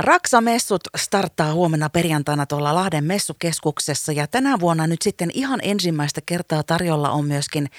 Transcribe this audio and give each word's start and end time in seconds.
Raksamessut 0.00 0.80
starttaa 0.96 1.52
huomenna 1.52 1.90
perjantaina 1.90 2.46
tuolla 2.46 2.74
Lahden 2.74 3.04
messukeskuksessa 3.04 4.12
ja 4.12 4.26
tänä 4.26 4.60
vuonna 4.60 4.86
nyt 4.86 5.02
sitten 5.02 5.30
ihan 5.34 5.60
ensimmäistä 5.62 6.20
kertaa 6.26 6.62
tarjolla 6.62 7.10
on 7.10 7.24
myöskin 7.24 7.70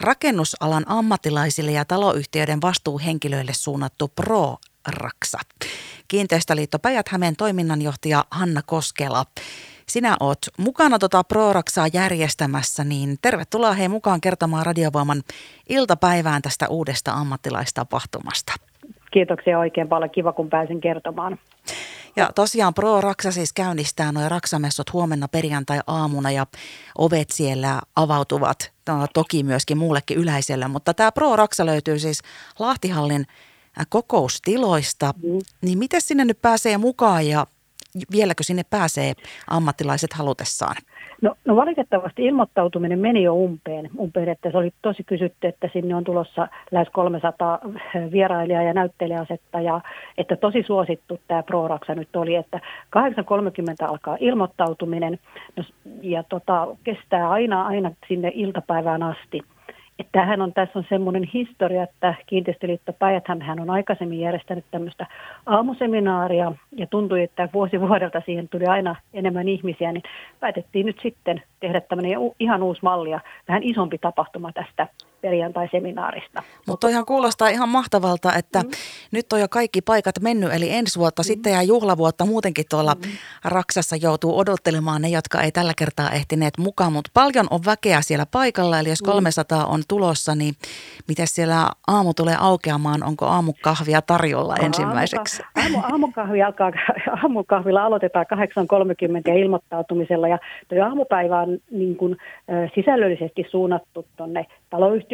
rakennusalan 0.00 0.84
ammattilaisille 0.88 1.72
ja 1.72 1.84
taloyhtiöiden 1.84 2.60
vastuuhenkilöille 2.62 3.52
suunnattu 3.54 4.08
Pro 4.08 4.56
Raksa. 4.88 5.38
Kiinteistöliitto 6.08 6.78
Päijät-Hämeen 6.78 7.36
toiminnanjohtaja 7.36 8.24
Hanna 8.30 8.62
Koskela. 8.62 9.26
Sinä 9.88 10.16
oot 10.20 10.38
mukana 10.58 10.98
tota 10.98 11.24
Raksaa 11.52 11.88
järjestämässä, 11.92 12.84
niin 12.84 13.18
tervetuloa 13.22 13.72
hei 13.72 13.88
mukaan 13.88 14.20
kertomaan 14.20 14.66
Radiovoiman 14.66 15.22
iltapäivään 15.68 16.42
tästä 16.42 16.68
uudesta 16.68 17.12
ammattilaistapahtumasta. 17.12 18.52
Kiitoksia 19.16 19.58
oikein 19.58 19.88
paljon. 19.88 20.10
Kiva, 20.10 20.32
kun 20.32 20.50
pääsin 20.50 20.80
kertomaan. 20.80 21.38
Ja 22.16 22.30
tosiaan 22.34 22.74
Pro 22.74 23.00
Raksa 23.00 23.32
siis 23.32 23.52
käynnistää 23.52 24.12
noin 24.12 24.30
raksamessot 24.30 24.92
huomenna 24.92 25.28
perjantai-aamuna 25.28 26.30
ja 26.30 26.46
ovet 26.98 27.30
siellä 27.30 27.80
avautuvat 27.96 28.72
no, 28.88 29.06
toki 29.14 29.42
myöskin 29.42 29.78
muullekin 29.78 30.18
yleisölle. 30.18 30.68
Mutta 30.68 30.94
tämä 30.94 31.12
Pro 31.12 31.36
Raksa 31.36 31.66
löytyy 31.66 31.98
siis 31.98 32.22
Lahtihallin 32.58 33.26
kokoustiloista. 33.88 35.14
Mm. 35.22 35.38
Niin 35.62 35.78
miten 35.78 36.00
sinne 36.00 36.24
nyt 36.24 36.42
pääsee 36.42 36.78
mukaan 36.78 37.26
ja 37.26 37.46
vieläkö 38.12 38.42
sinne 38.42 38.62
pääsee 38.70 39.12
ammattilaiset 39.46 40.12
halutessaan? 40.12 40.76
No, 41.22 41.34
no 41.44 41.56
valitettavasti 41.56 42.24
ilmoittautuminen 42.26 42.98
meni 42.98 43.22
jo 43.22 43.34
umpeen, 43.34 43.90
umpeen, 43.98 44.28
että 44.28 44.50
se 44.50 44.58
oli 44.58 44.70
tosi 44.82 45.04
kysytty, 45.04 45.46
että 45.46 45.68
sinne 45.72 45.94
on 45.94 46.04
tulossa 46.04 46.48
lähes 46.70 46.88
300 46.92 47.58
vierailijaa 48.12 48.62
ja 48.62 48.74
näyttelijäasettajaa, 48.74 49.82
että 50.18 50.36
tosi 50.36 50.62
suosittu 50.66 51.20
tämä 51.28 51.42
ProRaksa 51.42 51.94
nyt 51.94 52.16
oli, 52.16 52.34
että 52.34 52.60
8.30 52.96 53.88
alkaa 53.88 54.16
ilmoittautuminen 54.20 55.18
no, 55.56 55.64
ja 56.02 56.22
tota, 56.22 56.66
kestää 56.84 57.30
aina, 57.30 57.66
aina 57.66 57.90
sinne 58.08 58.32
iltapäivään 58.34 59.02
asti. 59.02 59.42
Että 59.98 60.26
on, 60.42 60.52
tässä 60.52 60.78
on 60.78 60.84
semmoinen 60.88 61.24
historia, 61.34 61.82
että 61.82 62.14
Kiinteistöliitto 62.26 62.92
hän 63.42 63.60
on 63.60 63.70
aikaisemmin 63.70 64.20
järjestänyt 64.20 64.64
tämmöistä 64.70 65.06
aamuseminaaria 65.46 66.52
ja 66.72 66.86
tuntui, 66.86 67.22
että 67.22 67.48
vuosi 67.54 67.80
vuodelta 67.80 68.22
siihen 68.26 68.48
tuli 68.48 68.66
aina 68.66 68.96
enemmän 69.14 69.48
ihmisiä, 69.48 69.92
niin 69.92 70.02
päätettiin 70.40 70.86
nyt 70.86 70.98
sitten 71.02 71.42
tehdä 71.60 71.80
tämmöinen 71.80 72.12
ihan 72.40 72.62
uusi 72.62 72.80
malli 72.82 73.10
ja 73.10 73.20
vähän 73.48 73.62
isompi 73.62 73.98
tapahtuma 73.98 74.52
tästä 74.52 74.86
perjantai-seminaarista. 75.26 76.42
Mutta 76.68 76.88
ihan 76.88 77.06
kuulostaa 77.06 77.48
ihan 77.48 77.68
mahtavalta, 77.68 78.34
että 78.34 78.62
mm. 78.62 78.70
nyt 79.12 79.32
on 79.32 79.40
jo 79.40 79.48
kaikki 79.50 79.80
paikat 79.80 80.20
mennyt, 80.20 80.52
eli 80.52 80.70
ensi 80.70 80.98
vuotta 80.98 81.22
mm. 81.22 81.24
sitten 81.24 81.52
ja 81.52 81.62
juhlavuotta 81.62 82.26
muutenkin 82.26 82.64
tuolla 82.70 82.94
mm. 82.94 83.10
Raksassa 83.44 83.96
joutuu 83.96 84.38
odottelemaan 84.38 85.02
ne, 85.02 85.08
jotka 85.08 85.40
ei 85.42 85.52
tällä 85.52 85.72
kertaa 85.78 86.10
ehtineet 86.10 86.58
mukaan, 86.58 86.92
mutta 86.92 87.10
paljon 87.14 87.46
on 87.50 87.60
väkeä 87.66 88.00
siellä 88.00 88.26
paikalla, 88.32 88.78
eli 88.78 88.88
jos 88.88 89.02
300 89.02 89.66
mm. 89.66 89.72
on 89.72 89.82
tulossa, 89.88 90.34
niin 90.34 90.54
miten 91.08 91.26
siellä 91.26 91.68
aamu 91.86 92.14
tulee 92.14 92.36
aukeamaan, 92.40 93.02
onko 93.02 93.26
aamukahvia 93.26 94.02
tarjolla 94.02 94.54
Aamuka- 94.54 94.64
ensimmäiseksi? 94.66 95.42
Aamu, 95.62 95.78
aamukahvi 95.92 96.42
alkaa, 96.42 96.72
aamukahvilla 97.22 97.84
aloitetaan 97.84 98.26
8.30 98.34 98.40
ja 99.26 99.34
ilmoittautumisella 99.34 100.28
ja 100.28 100.38
tuo 100.68 100.82
aamupäivä 100.84 101.40
on 101.40 101.58
niin 101.70 101.96
kuin, 101.96 102.16
sisällöllisesti 102.74 103.46
suunnattu 103.50 104.06
tuonne 104.16 104.46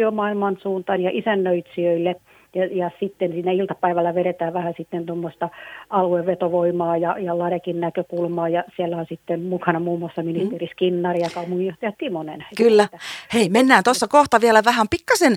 taloyhtiömaailman 0.02 0.56
suuntaan 0.62 1.00
ja 1.00 1.10
isännöitsijöille– 1.12 2.16
ja, 2.54 2.66
ja 2.66 2.90
sitten 3.00 3.32
siinä 3.32 3.52
iltapäivällä 3.52 4.14
vedetään 4.14 4.52
vähän 4.52 4.74
sitten 4.76 5.06
tuommoista 5.06 5.48
aluevetovoimaa 5.90 6.96
ja, 6.96 7.18
ja 7.18 7.38
Ladekin 7.38 7.80
näkökulmaa 7.80 8.48
ja 8.48 8.64
siellä 8.76 8.96
on 8.96 9.06
sitten 9.08 9.42
mukana 9.42 9.80
muun 9.80 9.98
muassa 10.00 10.22
ministeri 10.22 10.66
mm. 10.66 10.70
Skinnari 10.70 11.20
ja 11.20 11.30
kaupunginjohtaja 11.34 11.92
Timonen. 11.98 12.44
Kyllä. 12.56 12.88
Hei, 13.34 13.48
mennään 13.48 13.84
tuossa 13.84 14.08
kohta 14.08 14.40
vielä 14.40 14.64
vähän 14.64 14.88
pikkasen 14.88 15.34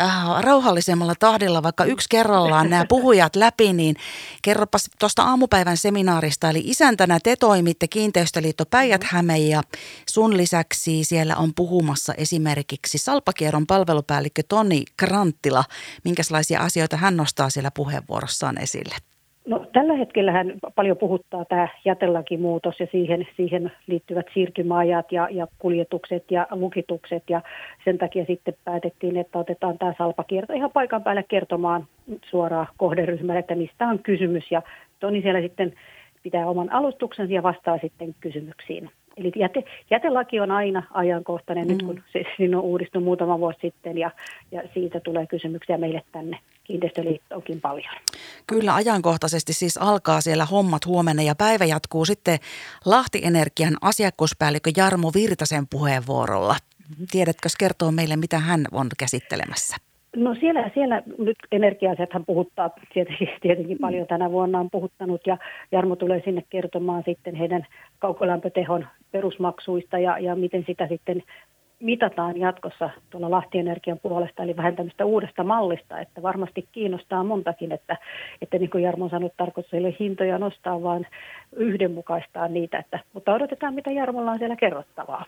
äh, 0.00 0.40
rauhallisemmalla 0.40 1.14
tahdilla, 1.18 1.62
vaikka 1.62 1.84
yksi 1.84 2.08
kerrallaan 2.10 2.70
nämä 2.70 2.84
puhujat 2.88 3.36
läpi, 3.36 3.72
niin 3.72 3.96
kerropas 4.42 4.90
tuosta 5.00 5.22
aamupäivän 5.22 5.76
seminaarista, 5.76 6.50
eli 6.50 6.62
isäntänä 6.64 7.18
te 7.22 7.36
toimitte 7.36 7.88
Kiinteistöliitto 7.88 8.64
Päijät-Häme 8.70 9.38
ja 9.38 9.62
sun 10.08 10.36
lisäksi 10.36 11.04
siellä 11.04 11.36
on 11.36 11.54
puhumassa 11.56 12.14
esimerkiksi 12.14 12.98
Salpakierron 12.98 13.66
palvelupäällikkö 13.66 14.42
Toni 14.48 14.82
Kranttila, 14.96 15.64
minkä 16.04 16.22
minkälaisia 16.34 16.60
asioita 16.60 16.96
hän 16.96 17.16
nostaa 17.16 17.50
siellä 17.50 17.70
puheenvuorossaan 17.76 18.62
esille? 18.62 18.94
No, 19.46 19.66
tällä 19.72 19.94
hetkellä 19.94 20.32
hän 20.32 20.52
paljon 20.74 20.96
puhuttaa 20.96 21.44
tämä 21.44 21.68
jätelakimuutos 21.84 22.80
ja 22.80 22.86
siihen, 22.92 23.26
siihen 23.36 23.72
liittyvät 23.86 24.26
siirtymäajat 24.34 25.12
ja, 25.12 25.28
ja 25.30 25.46
kuljetukset 25.58 26.30
ja 26.30 26.46
lukitukset 26.50 27.22
ja 27.30 27.40
sen 27.84 27.98
takia 27.98 28.24
sitten 28.24 28.54
päätettiin, 28.64 29.16
että 29.16 29.38
otetaan 29.38 29.78
tämä 29.78 29.94
salpakierto 29.98 30.52
ihan 30.52 30.70
paikan 30.70 31.02
päälle 31.02 31.24
kertomaan 31.28 31.86
suoraan 32.30 32.66
kohderyhmälle, 32.76 33.40
että 33.40 33.54
mistä 33.54 33.88
on 33.88 33.98
kysymys 33.98 34.44
ja 34.50 34.62
Toni 35.00 35.22
siellä 35.22 35.40
sitten 35.40 35.72
pitää 36.22 36.46
oman 36.46 36.72
alustuksensa 36.72 37.34
ja 37.34 37.42
vastaa 37.42 37.78
sitten 37.78 38.14
kysymyksiin. 38.20 38.90
Eli 39.16 39.32
jäte, 39.36 39.64
jätelaki 39.90 40.40
on 40.40 40.50
aina 40.50 40.82
ajankohtainen 40.90 41.66
mm. 41.66 41.72
nyt, 41.72 41.82
kun 41.82 42.02
se 42.12 42.24
siinä 42.36 42.58
on 42.58 42.64
uudistunut 42.64 43.04
muutama 43.04 43.38
vuosi 43.38 43.58
sitten 43.62 43.98
ja, 43.98 44.10
ja 44.52 44.62
siitä 44.74 45.00
tulee 45.00 45.26
kysymyksiä 45.26 45.78
meille 45.78 46.02
tänne 46.12 46.38
kiinteistöliittoonkin 46.64 47.60
paljon. 47.60 47.94
Kyllä 48.46 48.74
ajankohtaisesti 48.74 49.52
siis 49.52 49.78
alkaa 49.78 50.20
siellä 50.20 50.44
hommat 50.44 50.86
huomenna 50.86 51.22
ja 51.22 51.34
päivä 51.34 51.64
jatkuu 51.64 52.04
sitten 52.04 52.38
Lahti 52.84 53.20
Energian 53.24 53.76
asiakkuuspäällikkö 53.80 54.70
Jarmo 54.76 55.10
Virtasen 55.14 55.66
puheenvuorolla. 55.70 56.56
Mm-hmm. 56.88 57.06
Tiedätkö, 57.10 57.48
kertoo 57.58 57.92
meille, 57.92 58.16
mitä 58.16 58.38
hän 58.38 58.66
on 58.72 58.88
käsittelemässä? 58.98 59.76
No 60.16 60.34
siellä, 60.34 60.70
siellä 60.74 61.02
nyt 61.18 61.36
energiasethan 61.52 62.24
puhuttaa 62.24 62.70
tietenkin, 62.92 63.28
tietenkin 63.42 63.78
paljon 63.78 64.06
tänä 64.06 64.30
vuonna 64.30 64.60
on 64.60 64.70
puhuttanut 64.70 65.26
ja 65.26 65.38
Jarmo 65.72 65.96
tulee 65.96 66.22
sinne 66.24 66.44
kertomaan 66.50 67.02
sitten 67.06 67.34
heidän 67.34 67.66
kaukolämpötehon 67.98 68.86
perusmaksuista 69.12 69.98
ja, 69.98 70.18
ja 70.18 70.36
miten 70.36 70.64
sitä 70.66 70.86
sitten 70.88 71.22
mitataan 71.80 72.40
jatkossa 72.40 72.90
tuolla 73.10 73.30
Lahtienergian 73.30 73.98
puolesta, 74.02 74.42
eli 74.42 74.56
vähän 74.56 74.76
tämmöistä 74.76 75.04
uudesta 75.04 75.44
mallista, 75.44 76.00
että 76.00 76.22
varmasti 76.22 76.68
kiinnostaa 76.72 77.24
montakin, 77.24 77.72
että, 77.72 77.96
että 78.42 78.58
niin 78.58 78.70
kuin 78.70 78.84
Jarmo 78.84 79.04
on 79.04 79.10
sanonut, 79.10 79.36
tarkoitus 79.36 79.74
ei 79.74 79.80
ole 79.80 79.96
hintoja 80.00 80.38
nostaa, 80.38 80.82
vaan 80.82 81.06
yhdenmukaistaa 81.56 82.48
niitä, 82.48 82.78
että, 82.78 82.98
mutta 83.12 83.34
odotetaan, 83.34 83.74
mitä 83.74 83.90
Jarmolla 83.90 84.30
on 84.30 84.38
siellä 84.38 84.56
kerrottavaa 84.56 85.24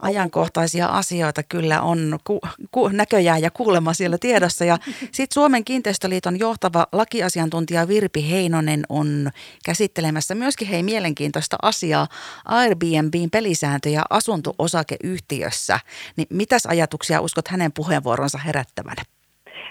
ajankohtaisia 0.00 0.86
asioita 0.86 1.42
kyllä 1.42 1.82
on 1.82 2.18
ku, 2.24 2.40
ku, 2.70 2.88
näköjään 2.88 3.42
ja 3.42 3.50
kuulemma 3.50 3.94
siellä 3.94 4.18
tiedossa. 4.18 4.64
Ja 4.64 4.78
sitten 5.12 5.34
Suomen 5.34 5.64
kiinteistöliiton 5.64 6.38
johtava 6.38 6.86
lakiasiantuntija 6.92 7.88
Virpi 7.88 8.30
Heinonen 8.30 8.82
on 8.88 9.30
käsittelemässä 9.64 10.34
myöskin 10.34 10.68
hei 10.68 10.82
mielenkiintoista 10.82 11.56
asiaa 11.62 12.08
Airbnbin 12.44 13.30
pelisääntöjä 13.30 14.02
asunto-osakeyhtiössä. 14.10 15.80
Niin 16.16 16.26
mitäs 16.30 16.66
ajatuksia 16.66 17.20
uskot 17.20 17.48
hänen 17.48 17.72
puheenvuoronsa 17.72 18.38
herättävän? 18.38 18.96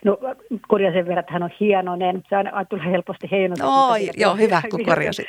No 0.05 0.17
korjaa 0.67 0.93
sen 0.93 1.05
verran, 1.05 1.19
että 1.19 1.33
hän 1.33 1.43
on 1.43 1.49
hienoinen. 1.59 2.23
Se 2.29 2.35
aina 2.35 2.65
tulee 2.65 2.85
helposti 2.85 3.27
heinonen. 3.31 3.65
No, 3.89 3.95
joo, 4.17 4.35
hyvä, 4.35 4.61
kun 4.71 4.85
korjasit. 4.85 5.27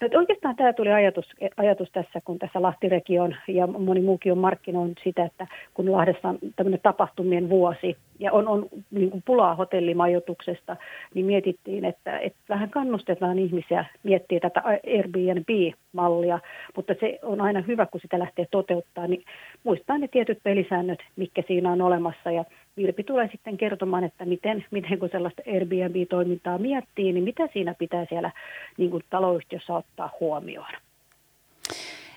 no, 0.00 0.18
oikeastaan 0.18 0.56
tämä 0.56 0.72
tuli 0.72 0.92
ajatus, 0.92 1.26
ajatus 1.56 1.88
tässä, 1.92 2.20
kun 2.24 2.38
tässä 2.38 2.62
Lahtireki 2.62 3.18
on 3.18 3.36
ja 3.48 3.66
moni 3.66 4.00
muukin 4.00 4.32
on 4.32 4.38
markkinoinut 4.38 5.00
sitä, 5.04 5.24
että 5.24 5.46
kun 5.74 5.92
Lahdessa 5.92 6.28
on 6.28 6.38
tämmöinen 6.56 6.80
tapahtumien 6.82 7.48
vuosi 7.48 7.96
ja 8.18 8.32
on, 8.32 8.48
on 8.48 8.66
niin 8.90 9.10
kuin 9.10 9.22
pulaa 9.26 9.54
hotellimajoituksesta, 9.54 10.76
niin 11.14 11.26
mietittiin, 11.26 11.84
että, 11.84 12.18
että 12.18 12.38
vähän 12.48 12.70
kannustetaan 12.70 13.38
ihmisiä 13.38 13.84
miettiä 14.02 14.40
tätä 14.40 14.62
Airbnb-mallia, 14.64 16.38
mutta 16.76 16.94
se 17.00 17.18
on 17.22 17.40
aina 17.40 17.60
hyvä, 17.60 17.86
kun 17.86 18.00
sitä 18.00 18.18
lähtee 18.18 18.46
toteuttaa, 18.50 19.06
niin 19.06 19.24
muistaa 19.64 19.98
ne 19.98 20.08
tietyt 20.08 20.38
pelisäännöt, 20.42 20.98
mikä 21.16 21.42
siinä 21.46 21.72
on 21.72 21.82
olemassa 21.82 22.30
ja 22.30 22.44
Virpi 22.78 23.04
tulee 23.04 23.28
sitten 23.32 23.56
kertomaan, 23.56 24.04
että 24.04 24.24
miten, 24.24 24.64
miten 24.70 24.98
kun 24.98 25.08
sellaista 25.12 25.42
Airbnb-toimintaa 25.46 26.58
miettii, 26.58 27.12
niin 27.12 27.24
mitä 27.24 27.48
siinä 27.52 27.74
pitää 27.74 28.06
siellä 28.08 28.32
niin 28.76 28.90
kuin 28.90 29.04
taloyhtiössä 29.10 29.74
ottaa 29.74 30.10
huomioon. 30.20 30.72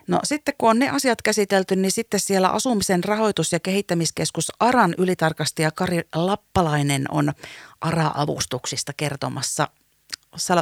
No 0.08 0.20
sitten 0.24 0.54
kun 0.58 0.70
on 0.70 0.80
ne 0.80 0.90
asiat 0.90 1.22
käsitelty, 1.22 1.76
niin 1.76 1.92
sitten 1.92 2.20
siellä 2.20 2.50
Asumisen 2.50 3.04
rahoitus- 3.04 3.52
ja 3.52 3.60
kehittämiskeskus 3.60 4.52
ARAN 4.60 4.94
ylitarkastaja 4.98 5.72
Kari 5.72 6.02
Lappalainen 6.16 7.06
on 7.12 7.32
ARA-avustuksista 7.82 8.92
kertomassa. 8.98 9.68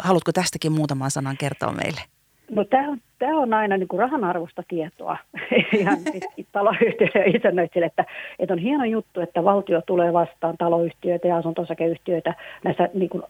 Haluatko 0.03 0.31
tästäkin 0.31 0.71
muutaman 0.71 1.11
sanan 1.11 1.37
kertoa 1.37 1.71
meille? 1.71 2.01
No 2.49 2.63
tämä 2.63 2.89
on, 2.89 2.97
tämä 3.19 3.39
on 3.39 3.53
aina 3.53 3.77
niin 3.77 3.87
kuin 3.87 3.99
rahan 3.99 4.23
arvosta 4.23 4.63
tietoa 4.67 5.17
ihan 5.79 5.97
siis 5.97 6.47
taloyhtiöille 6.51 7.69
ja 7.75 7.85
että, 7.85 8.05
että 8.39 8.53
on 8.53 8.59
hieno 8.59 8.85
juttu, 8.85 9.21
että 9.21 9.43
valtio 9.43 9.81
tulee 9.85 10.13
vastaan 10.13 10.57
taloyhtiöitä 10.57 11.27
ja 11.27 11.37
asuntosakeyhtiöitä 11.37 12.33
näissä 12.63 12.89
niin 12.93 13.09
kuin 13.09 13.23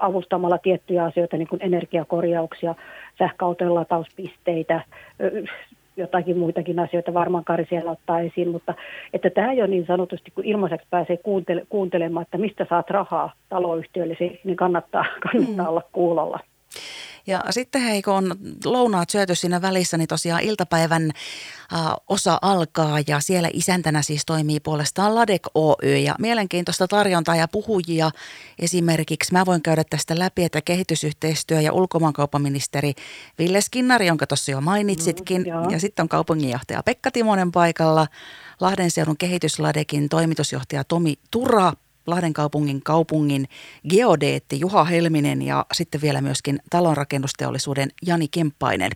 avustamalla 0.00 0.58
tiettyjä 0.58 1.04
asioita, 1.04 1.36
niin 1.36 1.48
kuin 1.48 1.62
energiakorjauksia, 1.62 2.74
sähköautojen 3.18 3.74
latauspisteitä, 3.74 4.80
jotakin 5.96 6.38
muitakin 6.38 6.78
asioita 6.78 7.14
varmaan 7.14 7.44
Kari 7.44 7.66
siellä 7.68 7.90
ottaa 7.90 8.20
esiin, 8.20 8.48
mutta 8.48 8.74
että 9.12 9.30
tämä 9.30 9.52
jo 9.52 9.66
niin 9.66 9.86
sanotusti, 9.86 10.30
kun 10.30 10.44
ilmaiseksi 10.44 10.86
pääsee 10.90 11.16
kuuntele, 11.16 11.62
kuuntelemaan, 11.68 12.22
että 12.22 12.38
mistä 12.38 12.66
saat 12.70 12.90
rahaa 12.90 13.32
taloyhtiöllesi, 13.48 14.40
niin 14.44 14.56
kannattaa, 14.56 15.04
kannattaa 15.32 15.64
mm. 15.64 15.70
olla 15.70 15.82
kuulolla. 15.92 16.40
Ja 17.28 17.42
sitten 17.50 17.82
hei, 17.82 18.02
kun 18.02 18.14
on 18.14 18.36
lounaat 18.64 19.10
syöty 19.10 19.34
siinä 19.34 19.62
välissä, 19.62 19.98
niin 19.98 20.08
tosiaan 20.08 20.42
iltapäivän 20.42 21.10
äh, 21.72 21.80
osa 22.08 22.38
alkaa 22.42 22.98
ja 23.06 23.20
siellä 23.20 23.50
isäntänä 23.52 24.02
siis 24.02 24.22
toimii 24.26 24.60
puolestaan 24.60 25.14
Ladek 25.14 25.42
Oy. 25.54 25.96
Ja 25.96 26.14
mielenkiintoista 26.18 26.88
tarjontaa 26.88 27.36
ja 27.36 27.48
puhujia. 27.48 28.10
Esimerkiksi. 28.58 29.32
Mä 29.32 29.46
voin 29.46 29.62
käydä 29.62 29.84
tästä 29.90 30.18
läpi, 30.18 30.44
että 30.44 30.60
kehitysyhteistyö- 30.60 31.60
ja 31.60 31.72
ulkomaankauppaministeri 31.72 32.92
Ville 33.38 33.60
Skinnari, 33.60 34.06
jonka 34.06 34.26
tuossa 34.26 34.50
jo 34.50 34.60
mainitsitkin, 34.60 35.42
mm, 35.42 35.70
ja 35.70 35.80
sitten 35.80 36.02
on 36.02 36.08
kaupunginjohtaja 36.08 36.82
Pekka 36.82 37.10
Timonen 37.10 37.52
paikalla, 37.52 38.06
Lahden 38.60 38.90
seudun 38.90 39.16
kehitysladekin 39.16 40.08
toimitusjohtaja 40.08 40.84
Tomi 40.84 41.14
Tura 41.30 41.72
Lahden 42.10 42.32
kaupungin 42.32 42.80
kaupungin 42.84 43.44
geodeetti 43.90 44.60
Juha 44.60 44.84
Helminen 44.84 45.42
ja 45.42 45.66
sitten 45.72 46.00
vielä 46.00 46.20
myöskin 46.20 46.58
talonrakennusteollisuuden 46.70 47.88
Jani 48.06 48.28
Kemppainen. 48.28 48.90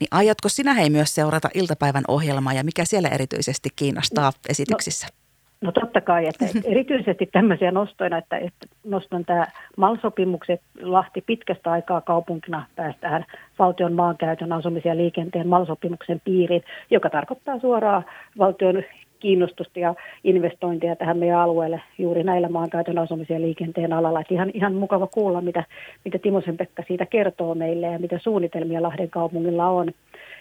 Niin 0.00 0.08
aiotko 0.10 0.48
sinä 0.48 0.74
hei 0.74 0.90
myös 0.90 1.14
seurata 1.14 1.48
iltapäivän 1.54 2.04
ohjelmaa 2.08 2.52
ja 2.52 2.64
mikä 2.64 2.84
siellä 2.84 3.08
erityisesti 3.08 3.68
kiinnostaa 3.76 4.24
no, 4.24 4.32
esityksissä? 4.48 5.06
No. 5.06 5.24
No 5.64 5.72
totta 5.72 6.00
kai, 6.00 6.26
että 6.26 6.44
erityisesti 6.72 7.26
tämmöisiä 7.26 7.70
nostoina, 7.70 8.18
että, 8.18 8.36
että 8.36 8.66
nostan 8.84 9.24
tämä 9.24 9.46
MAL-sopimukset 9.76 10.60
Lahti 10.82 11.20
pitkästä 11.26 11.70
aikaa 11.70 12.00
kaupunkina 12.00 12.66
päästään 12.76 13.24
valtion 13.58 13.92
maankäytön, 13.92 14.52
asumisen 14.52 14.90
ja 14.90 14.96
liikenteen 14.96 15.48
MAL-sopimuksen 15.48 16.20
piiriin, 16.24 16.64
joka 16.90 17.10
tarkoittaa 17.10 17.58
suoraan 17.58 18.04
valtion 18.38 18.82
kiinnostusta 19.24 19.78
ja 19.78 19.94
investointia 20.24 20.96
tähän 20.96 21.18
meidän 21.18 21.40
alueelle 21.40 21.80
juuri 21.98 22.22
näillä 22.22 22.48
maankäytön 22.48 22.98
asumisen 22.98 23.34
ja 23.34 23.40
liikenteen 23.40 23.92
alalla. 23.92 24.20
Että 24.20 24.34
ihan, 24.34 24.50
ihan 24.54 24.74
mukava 24.74 25.06
kuulla, 25.06 25.40
mitä, 25.40 25.64
mitä 26.04 26.18
Timosen 26.18 26.56
Pekka 26.56 26.82
siitä 26.88 27.06
kertoo 27.06 27.54
meille 27.54 27.86
ja 27.86 27.98
mitä 27.98 28.18
suunnitelmia 28.18 28.82
Lahden 28.82 29.10
kaupungilla 29.10 29.68
on. 29.68 29.92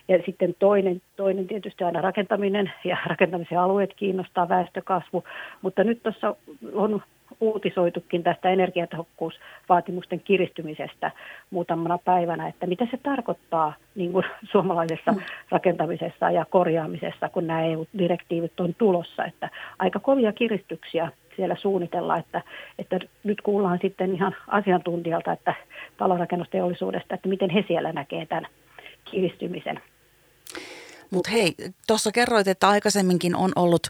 Ja 0.07 0.19
sitten 0.25 0.55
toinen, 0.59 1.01
toinen 1.15 1.47
tietysti 1.47 1.83
aina 1.83 2.01
rakentaminen 2.01 2.71
ja 2.83 2.97
rakentamisen 3.05 3.59
alueet 3.59 3.93
kiinnostaa 3.95 4.49
väestökasvu, 4.49 5.23
mutta 5.61 5.83
nyt 5.83 6.03
tuossa 6.03 6.35
on 6.73 7.01
uutisoitukin 7.43 8.23
tästä 8.23 8.49
energiatehokkuusvaatimusten 8.49 10.19
kiristymisestä 10.19 11.11
muutamana 11.49 11.97
päivänä, 11.97 12.47
että 12.47 12.67
mitä 12.67 12.87
se 12.91 12.97
tarkoittaa 12.97 13.73
niin 13.95 14.11
kuin 14.11 14.25
suomalaisessa 14.51 15.11
mm. 15.11 15.21
rakentamisessa 15.49 16.31
ja 16.31 16.45
korjaamisessa, 16.45 17.29
kun 17.29 17.47
nämä 17.47 17.61
EU-direktiivit 17.61 18.59
on 18.59 18.75
tulossa, 18.75 19.25
että 19.25 19.49
aika 19.79 19.99
kovia 19.99 20.33
kiristyksiä 20.33 21.11
siellä 21.35 21.55
suunnitella, 21.55 22.17
että, 22.17 22.41
että 22.79 22.99
nyt 23.23 23.41
kuullaan 23.41 23.79
sitten 23.81 24.13
ihan 24.15 24.35
asiantuntijalta, 24.47 25.31
että 25.31 25.53
talonrakennusteollisuudesta, 25.97 27.15
että 27.15 27.29
miten 27.29 27.49
he 27.49 27.63
siellä 27.67 27.91
näkee 27.91 28.25
tämän 28.25 28.47
kiristymisen. 29.11 29.81
Mutta 31.13 31.31
hei, 31.31 31.55
tuossa 31.87 32.11
kerroit, 32.11 32.47
että 32.47 32.69
aikaisemminkin 32.69 33.35
on 33.35 33.51
ollut 33.55 33.87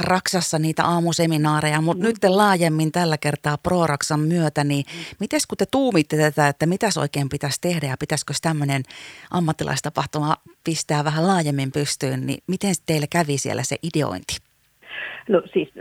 Raksassa 0.00 0.58
niitä 0.58 0.84
aamuseminaareja, 0.84 1.80
mutta 1.80 2.02
mm. 2.02 2.06
nyt 2.06 2.16
laajemmin 2.28 2.92
tällä 2.92 3.18
kertaa 3.18 3.58
ProRaksan 3.58 4.20
myötä, 4.20 4.64
niin 4.64 4.84
mm. 4.94 5.04
miten 5.20 5.40
kun 5.48 5.58
te 5.58 5.66
tuumitte 5.66 6.16
tätä, 6.16 6.48
että 6.48 6.66
mitä 6.66 6.88
oikein 7.00 7.28
pitäisi 7.28 7.60
tehdä 7.60 7.86
ja 7.86 7.96
pitäisikö 7.96 8.34
tämmöinen 8.42 8.82
ammattilaistapahtuma 9.30 10.36
pistää 10.64 11.04
vähän 11.04 11.26
laajemmin 11.26 11.72
pystyyn, 11.72 12.26
niin 12.26 12.42
miten 12.46 12.74
teille 12.86 13.06
kävi 13.06 13.38
siellä 13.38 13.62
se 13.62 13.76
ideointi? 13.82 14.45
No 15.28 15.42
siis 15.52 15.72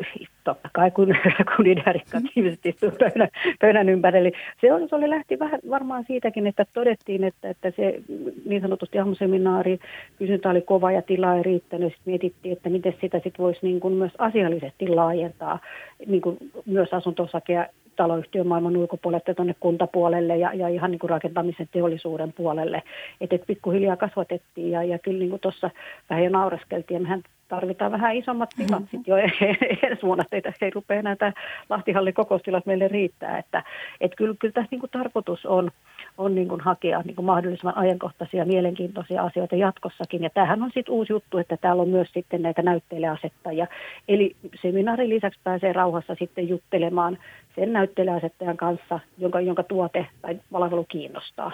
totta 0.44 0.70
kai, 0.74 0.92
kun, 0.92 1.08
kun 1.56 1.68
idearikkaat 1.68 2.24
mm. 2.24 2.30
ihmiset 2.36 2.66
istuivat 2.66 2.98
pöydän, 2.98 3.30
pöydän 3.62 3.90
ympärillä. 3.90 4.32
Se 4.62 4.74
oli, 4.74 4.88
se 4.88 4.96
oli 4.96 5.10
lähti 5.10 5.40
vähän 5.40 5.60
varmaan 5.70 6.04
siitäkin, 6.08 6.48
että 6.48 6.66
todettiin, 6.74 7.24
että, 7.24 7.50
että 7.50 7.72
se 7.76 8.02
niin 8.46 8.62
sanotusti 8.62 9.00
aamuseminaari 9.00 9.80
kysyntä 10.18 10.50
oli 10.50 10.62
kova 10.62 10.92
ja 10.92 11.02
tila 11.02 11.36
ei 11.36 11.44
riittänyt. 11.44 11.94
Sitten 11.94 12.12
mietittiin, 12.12 12.54
että 12.54 12.70
miten 12.70 12.96
sitä 13.02 13.20
sit 13.24 13.40
voisi 13.40 13.60
niin 13.62 13.80
kuin 13.80 13.94
myös 13.94 14.14
asiallisesti 14.18 14.88
laajentaa 14.88 15.60
niin 16.08 16.22
kuin 16.22 16.38
myös 16.66 16.94
asuntosakea 16.94 17.66
taloyhtiön 17.96 18.48
maailman 18.48 18.78
ulkopuolelle 18.78 19.34
tuonne 19.34 19.56
kuntapuolelle 19.60 20.38
ja, 20.38 20.54
ja 20.54 20.68
ihan 20.68 20.92
niin 20.92 21.00
kuin 21.00 21.10
rakentamisen 21.10 21.70
teollisuuden 21.72 22.34
puolelle. 22.34 22.84
Että 23.22 23.36
et 23.36 23.46
pikkuhiljaa 23.48 23.98
kasvatettiin 23.98 24.72
ja, 24.72 24.84
ja 24.84 25.00
kyllä 25.00 25.20
niin 25.20 25.30
kuin 25.30 25.42
tuossa 25.42 25.70
vähän 26.10 26.24
jo 26.24 26.30
nauraskeltiin. 26.30 27.02
Mehän 27.02 27.24
tarvitaan 27.48 27.92
vähän 27.92 28.16
isommat 28.16 28.50
tilat 28.50 28.70
mm-hmm. 28.72 28.88
sitten 28.92 29.12
jo 29.12 29.18
ensi 29.90 30.04
vuonna, 30.04 30.24
että 30.32 30.54
ei 30.62 30.72
rupea 30.72 31.02
näitä 31.02 31.34
Lahtihalli 31.70 32.14
kokoustilat 32.14 32.66
meille 32.66 32.88
riittää. 32.88 33.38
Että, 33.38 33.64
et 34.02 34.16
kyllä, 34.18 34.36
kyllä 34.40 34.52
tässä 34.52 34.68
niin 34.72 34.80
kuin 34.80 34.92
tarkoitus 34.92 35.46
on, 35.46 35.72
on 36.18 36.36
niin 36.36 36.48
kuin 36.48 36.62
hakea 36.62 37.02
niin 37.02 37.16
kuin 37.16 37.26
mahdollisimman 37.26 37.78
ajankohtaisia, 37.78 38.46
mielenkiintoisia 38.46 39.24
asioita 39.24 39.56
jatkossakin. 39.56 40.24
Ja 40.24 40.30
tämähän 40.30 40.64
on 40.64 40.72
sitten 40.74 40.94
uusi 40.94 41.14
juttu, 41.14 41.38
että 41.38 41.58
täällä 41.58 41.82
on 41.82 41.90
myös 41.90 42.08
sitten 42.14 42.42
näitä 42.42 42.62
näyttelijäasettajia. 42.62 43.68
Eli 44.08 44.36
seminaarin 44.62 45.10
lisäksi 45.10 45.40
pääsee 45.44 45.74
rauhassa 45.74 46.16
sitten 46.20 46.50
juttelemaan 46.50 47.18
sen 47.56 47.74
näyttelijäasettajan 47.74 48.58
kanssa, 48.58 49.00
jonka, 49.18 49.42
jonka 49.42 49.64
tuote 49.64 50.08
tai 50.22 50.40
palvelu 50.52 50.86
kiinnostaa. 50.90 51.52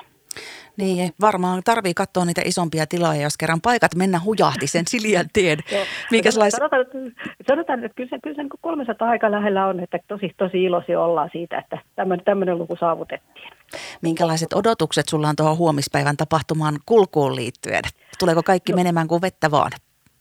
Niin, 0.77 1.13
varmaan 1.21 1.61
tarvii 1.65 1.93
katsoa 1.93 2.25
niitä 2.25 2.41
isompia 2.45 2.87
tiloja, 2.87 3.21
jos 3.21 3.37
kerran 3.37 3.61
paikat 3.61 3.95
mennä 3.95 4.19
hujahti 4.19 4.67
sen 4.67 4.87
Siljän 4.87 5.25
tien. 5.33 5.59
Minkäslais... 6.11 6.53
sanotaan, 6.53 6.85
sanotaan, 7.47 7.83
että 7.83 7.95
kyllä 7.95 8.09
se, 8.09 8.19
kyllä 8.23 8.35
se 8.35 8.43
niin 8.43 8.49
300 8.61 9.09
aika 9.09 9.31
lähellä 9.31 9.67
on, 9.67 9.79
että 9.79 9.99
tosi, 10.07 10.31
tosi 10.37 10.63
iloisia 10.63 11.01
ollaan 11.01 11.29
siitä, 11.31 11.59
että 11.59 11.77
tämmöinen, 11.95 12.25
tämmöinen 12.25 12.57
luku 12.57 12.75
saavutettiin. 12.75 13.53
Minkälaiset 14.01 14.53
odotukset 14.53 15.07
sulla 15.09 15.29
on 15.29 15.35
tuohon 15.35 15.57
huomispäivän 15.57 16.17
tapahtumaan 16.17 16.75
kulkuun 16.85 17.35
liittyen? 17.35 17.83
Tuleeko 18.19 18.43
kaikki 18.43 18.71
no, 18.71 18.75
menemään 18.75 19.07
kuin 19.07 19.21
vettä 19.21 19.51
vaan? 19.51 19.71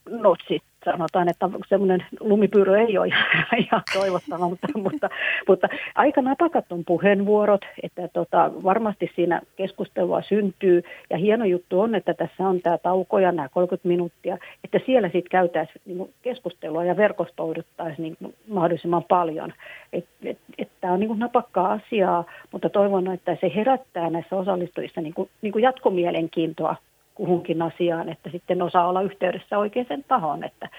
No 0.09 0.35
sit 0.47 0.63
sanotaan, 0.85 1.29
että 1.29 1.49
semmoinen 1.69 2.05
lumipyry 2.19 2.77
ei 2.77 2.97
ole 2.97 3.07
ihan 3.65 3.81
toivottava, 3.93 4.49
mutta, 4.49 4.67
mutta, 4.75 5.09
mutta 5.47 5.67
aika 5.95 6.21
napakat 6.21 6.71
on 6.71 6.85
puheenvuorot, 6.85 7.61
että 7.83 8.07
tota, 8.07 8.51
varmasti 8.63 9.11
siinä 9.15 9.41
keskustelua 9.55 10.21
syntyy 10.21 10.83
ja 11.09 11.17
hieno 11.17 11.45
juttu 11.45 11.79
on, 11.79 11.95
että 11.95 12.13
tässä 12.13 12.47
on 12.47 12.61
tämä 12.61 12.77
tauko 12.77 13.19
ja 13.19 13.31
nämä 13.31 13.49
30 13.49 13.87
minuuttia, 13.87 14.37
että 14.63 14.79
siellä 14.85 15.07
sitten 15.07 15.31
käytäisiin 15.31 15.81
niin 15.85 16.13
keskustelua 16.21 16.85
ja 16.85 16.97
verkostoiduttaisiin 16.97 18.17
niin 18.21 18.35
mahdollisimman 18.47 19.03
paljon. 19.03 19.53
Että 19.93 20.09
et, 20.23 20.37
et, 20.57 20.69
tämä 20.81 20.93
on 20.93 20.99
niin 20.99 21.19
napakkaa 21.19 21.71
asiaa, 21.71 22.23
mutta 22.51 22.69
toivon, 22.69 23.13
että 23.13 23.37
se 23.41 23.51
herättää 23.55 24.09
näissä 24.09 24.35
osallistujissa 24.35 25.01
niin 25.01 25.13
kuin, 25.13 25.29
niin 25.41 25.51
kuin 25.51 25.63
jatkomielenkiintoa 25.63 26.75
kuhunkin 27.21 27.61
asiaan, 27.61 28.09
että 28.09 28.29
sitten 28.29 28.61
osaa 28.61 28.87
olla 28.87 29.01
yhteydessä 29.01 29.57
oikeaan 29.57 30.03
tahoon. 30.07 30.43
Että, 30.43 30.69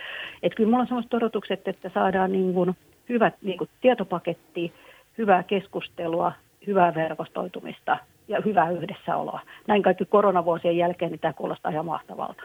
että 0.42 0.56
kyllä 0.56 0.68
minulla 0.68 0.82
on 0.82 0.86
sellaiset 0.86 1.14
odotukset, 1.14 1.68
että 1.68 1.90
saadaan 1.94 2.32
niin 2.32 2.54
kuin 2.54 2.76
hyvät 3.08 3.34
niin 3.42 3.58
kuin 3.58 3.70
tietopaketti, 3.80 4.72
hyvää 5.18 5.42
keskustelua, 5.42 6.32
hyvää 6.66 6.94
verkostoitumista 6.94 7.98
ja 8.28 8.38
hyvää 8.44 8.70
yhdessäoloa. 8.70 9.40
Näin 9.66 9.82
kaikki 9.82 10.04
koronavuosien 10.04 10.76
jälkeen, 10.76 11.10
niin 11.10 11.20
tämä 11.20 11.32
kuulostaa 11.32 11.72
ihan 11.72 11.86
mahtavalta, 11.86 12.42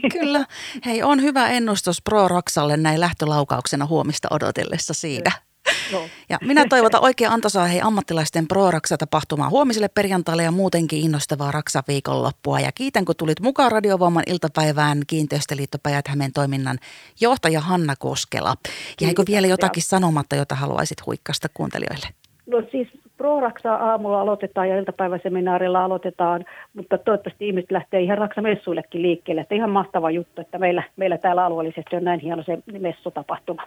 Kyllä. 0.20 0.44
Hei, 0.86 1.02
on 1.02 1.22
hyvä 1.22 1.48
ennustus 1.48 2.02
Pro 2.02 2.28
Raksalle 2.28 2.76
näin 2.76 3.00
lähtölaukauksena 3.00 3.86
huomista 3.86 4.28
odotellessa 4.30 4.94
siinä. 4.94 5.30
Kyllä. 5.30 5.47
Ja 6.28 6.38
minä 6.44 6.64
toivotan 6.68 7.04
oikein 7.04 7.30
antoisaa 7.30 7.66
hei 7.66 7.80
ammattilaisten 7.80 8.48
Pro 8.48 8.70
Raksa-tapahtumaa 8.70 9.48
huomiselle 9.48 9.88
perjantaille 9.88 10.42
ja 10.42 10.50
muutenkin 10.50 11.04
innostavaa 11.04 11.52
Raksa-viikonloppua. 11.52 12.60
Ja 12.60 12.72
kiitän, 12.74 13.04
kun 13.04 13.16
tulit 13.16 13.40
mukaan 13.40 13.72
Radiovoiman 13.72 14.22
iltapäivään 14.26 15.02
Kiinteistöliitto 15.06 15.78
Päijät-Hämeen 15.82 16.32
toiminnan 16.32 16.78
johtaja 17.20 17.60
Hanna 17.60 17.94
Koskela. 17.98 18.54
Jäikö 19.00 19.22
vielä 19.28 19.46
jotakin 19.46 19.82
sanomatta, 19.82 20.36
jota 20.36 20.54
haluaisit 20.54 21.06
huikkasta 21.06 21.48
kuuntelijoille? 21.54 22.06
No 22.46 22.62
siis 22.70 22.88
Pro-Raksaa 23.16 23.90
aamulla 23.90 24.20
aloitetaan 24.20 24.68
ja 24.68 24.78
iltapäiväseminaarilla 24.78 25.84
aloitetaan, 25.84 26.44
mutta 26.74 26.98
toivottavasti 26.98 27.46
ihmiset 27.46 27.70
lähtee 27.70 28.00
ihan 28.00 28.18
Raksa-messuillekin 28.18 29.02
liikkeelle. 29.02 29.40
Että 29.40 29.54
ihan 29.54 29.70
mahtava 29.70 30.10
juttu, 30.10 30.40
että 30.40 30.58
meillä, 30.58 30.82
meillä 30.96 31.18
täällä 31.18 31.44
alueellisesti 31.44 31.96
on 31.96 32.04
näin 32.04 32.20
hieno 32.20 32.42
se 32.42 32.58
messutapahtuma. 32.78 33.62